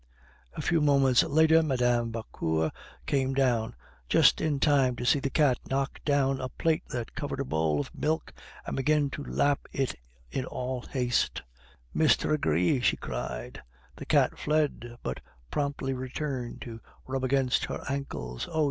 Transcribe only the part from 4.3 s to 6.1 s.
in time to see the cat knock